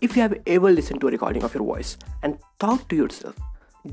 [0.00, 3.34] If you have ever listened to a recording of your voice and thought to yourself,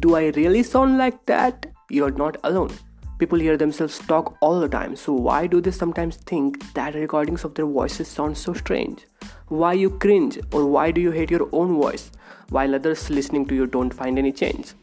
[0.01, 1.65] do I really sound like that?
[1.89, 2.69] You're not alone.
[3.17, 7.43] People hear themselves talk all the time, so why do they sometimes think that recordings
[7.43, 9.07] of their voices sound so strange?
[9.47, 12.11] Why you cringe or why do you hate your own voice
[12.49, 14.73] while others listening to you don't find any change?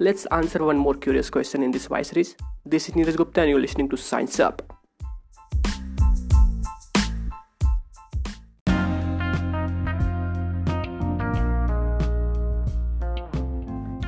[0.00, 2.34] Let's answer one more curious question in this voice series.
[2.66, 4.73] This is Neeraj Gupta and you're listening to Science Up.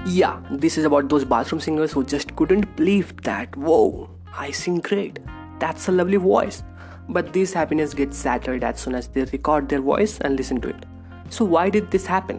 [0.08, 4.78] Yeah, this is about those bathroom singers who just couldn't believe that, whoa, I sing
[4.78, 5.18] great.
[5.58, 6.62] That's a lovely voice.
[7.08, 10.68] But this happiness gets shattered as soon as they record their voice and listen to
[10.68, 10.86] it.
[11.28, 12.36] So, why did this happen?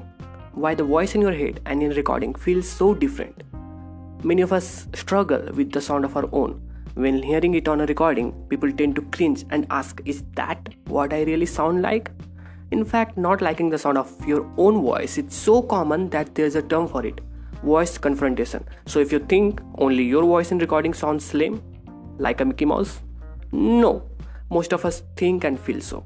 [0.54, 3.44] Why the voice in your head and in recording feels so different?
[4.24, 6.62] Many of us struggle with the sound of our own.
[6.94, 11.12] When hearing it on a recording, people tend to cringe and ask, Is that what
[11.12, 12.12] I really sound like?
[12.72, 16.56] In fact, not liking the sound of your own voice is so common that there's
[16.56, 17.20] a term for it
[17.64, 18.66] voice confrontation.
[18.86, 21.62] So if you think only your voice in recording sounds lame,
[22.18, 23.02] like a Mickey Mouse,
[23.52, 24.04] no,
[24.50, 26.04] most of us think and feel so.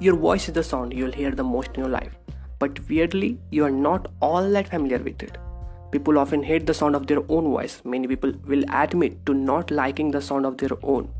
[0.00, 2.12] Your voice is the sound you'll hear the most in your life,
[2.58, 5.38] but weirdly, you are not all that familiar with it.
[5.92, 7.82] People often hate the sound of their own voice.
[7.84, 11.12] Many people will admit to not liking the sound of their own.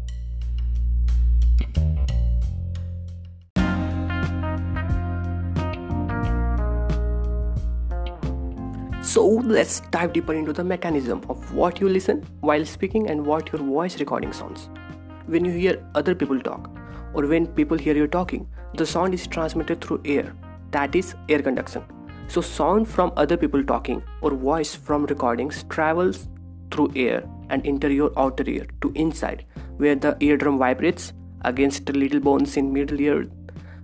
[9.12, 13.52] So let's dive deeper into the mechanism of what you listen while speaking and what
[13.52, 14.70] your voice recording sounds.
[15.26, 16.70] When you hear other people talk,
[17.12, 20.32] or when people hear you talking, the sound is transmitted through air,
[20.70, 21.84] that is, air conduction.
[22.28, 26.30] So, sound from other people talking or voice from recordings travels
[26.70, 29.44] through air and enter your outer ear to inside,
[29.76, 33.26] where the eardrum vibrates against the little bones in middle ear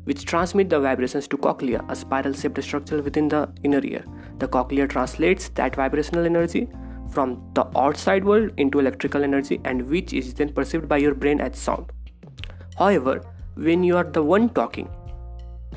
[0.08, 4.04] which transmit the vibrations to cochlea, a spiral shaped structure within the inner ear.
[4.38, 6.68] The cochlea translates that vibrational energy
[7.10, 11.42] from the outside world into electrical energy and which is then perceived by your brain
[11.42, 11.92] as sound.
[12.78, 13.22] However,
[13.56, 14.88] when you are the one talking,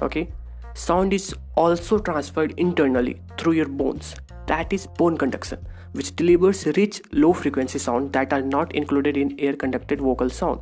[0.01, 0.31] okay,
[0.75, 4.15] sound is also transferred internally through your bones.
[4.47, 9.37] That is bone conduction, which delivers rich low frequency sound that are not included in
[9.39, 10.61] air conducted vocal sound.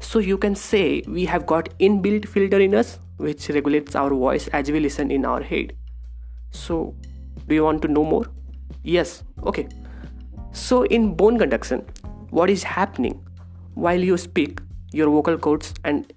[0.00, 4.48] So you can say we have got inbuilt filter in us which regulates our voice
[4.48, 5.74] as we listen in our head.
[6.50, 6.94] So
[7.48, 8.26] do you want to know more?
[8.82, 9.24] Yes.
[9.44, 9.68] Okay.
[10.52, 11.84] So in bone conduction,
[12.30, 13.24] what is happening
[13.74, 14.60] while you speak,
[14.92, 16.12] your vocal cords and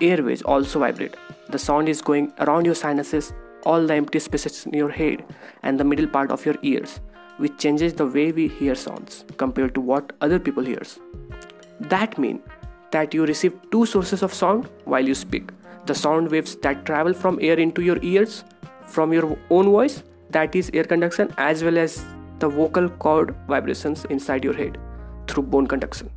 [0.00, 1.16] airways also vibrate.
[1.48, 3.32] The sound is going around your sinuses,
[3.64, 5.24] all the empty spaces in your head
[5.62, 7.00] and the middle part of your ears,
[7.38, 10.98] which changes the way we hear sounds compared to what other people hears.
[11.80, 12.40] That means
[12.92, 15.50] that you receive two sources of sound while you speak.
[15.86, 18.44] The sound waves that travel from air into your ears
[18.86, 22.04] from your own voice that is air conduction as well as
[22.38, 24.78] the vocal cord vibrations inside your head
[25.26, 26.10] through bone conduction.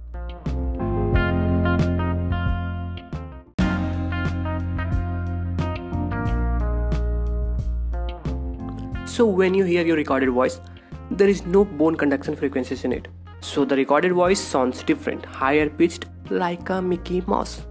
[9.05, 10.59] So when you hear your recorded voice
[11.09, 13.07] there is no bone conduction frequencies in it.
[13.39, 17.65] So the recorded voice sounds different, higher pitched, like a Mickey Mouse.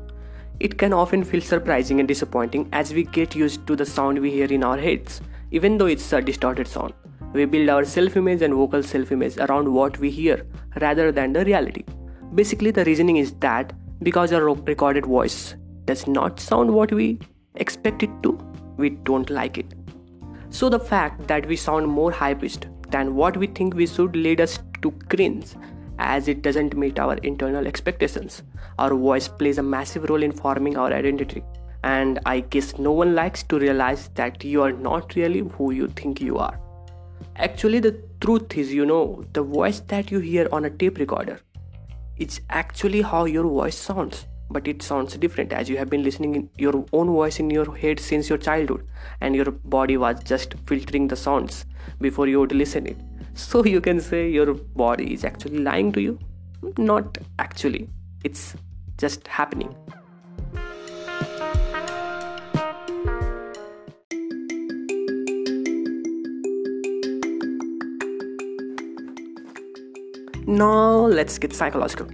[0.61, 4.31] It can often feel surprising and disappointing as we get used to the sound we
[4.31, 5.21] hear in our heads,
[5.51, 6.95] even though it's a distorted sound.
[7.33, 10.47] We build our self image and vocal self image around what we hear
[10.81, 11.85] rather than the reality.
[12.35, 13.73] Basically, the reasoning is that
[14.03, 17.19] because our recorded voice does not sound what we
[17.57, 18.39] expect it to,
[18.77, 19.75] we don't like it.
[20.51, 24.15] So, the fact that we sound more high pitched than what we think we should
[24.15, 25.55] lead us to cringe
[25.99, 28.43] as it doesn't meet our internal expectations.
[28.79, 31.43] Our voice plays a massive role in forming our identity,
[31.83, 35.89] and I guess no one likes to realize that you are not really who you
[35.89, 36.59] think you are.
[37.37, 41.41] Actually, the truth is, you know, the voice that you hear on a tape recorder
[42.17, 46.37] it's actually how your voice sounds but it sounds different as you have been listening
[46.37, 48.87] in your own voice in your head since your childhood
[49.21, 51.65] and your body was just filtering the sounds
[52.01, 52.97] before you would listen it
[53.37, 56.19] so you can say your body is actually lying to you.
[56.79, 57.89] Not actually.
[58.23, 58.55] It's
[58.97, 59.75] just happening.
[70.47, 72.07] Now let's get psychological.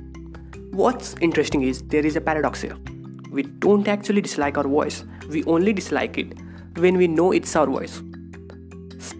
[0.71, 2.77] What's interesting is there is a paradox here.
[3.31, 5.05] We don't actually dislike our voice.
[5.29, 6.33] We only dislike it
[6.77, 8.01] when we know it's our voice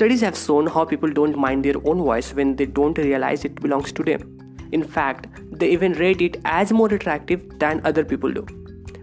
[0.01, 3.61] Studies have shown how people don't mind their own voice when they don't realize it
[3.61, 4.23] belongs to them.
[4.73, 8.47] In fact, they even rate it as more attractive than other people do.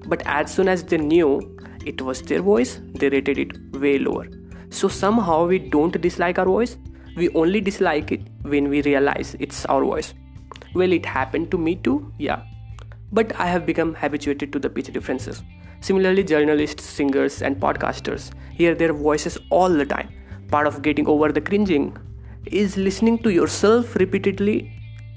[0.08, 1.56] But as soon as they knew
[1.86, 4.26] it was their voice, they rated it way lower.
[4.72, 6.78] So somehow we don't dislike our voice,
[7.16, 10.16] we only dislike it when we realize it's our voice.
[10.74, 12.42] Well, it happened to me too, yeah.
[13.12, 15.44] But I have become habituated to the pitch differences.
[15.80, 20.10] Similarly, journalists, singers, and podcasters hear their voices all the time.
[20.50, 21.98] Part of getting over the cringing
[22.46, 24.72] is listening to yourself repeatedly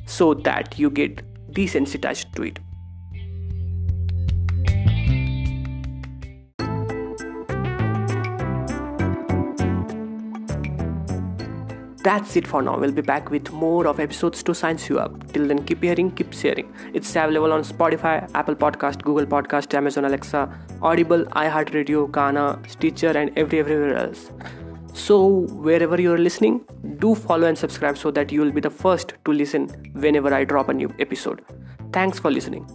[0.07, 1.23] so that you get
[1.53, 2.59] desensitized to it.
[12.03, 12.79] That's it for now.
[12.79, 15.33] We'll be back with more of episodes to science you up.
[15.35, 16.73] Till then, keep hearing, keep sharing.
[16.95, 20.49] It's available on Spotify, Apple Podcast, Google Podcast, Amazon Alexa,
[20.81, 24.31] Audible, iHeartRadio, Gaana, Stitcher, and every everywhere else.
[24.95, 26.65] So, wherever you're listening,
[26.99, 30.45] do follow and subscribe so that you will be the first to listen whenever I
[30.45, 31.45] drop a new episode.
[31.93, 32.67] Thanks for listening.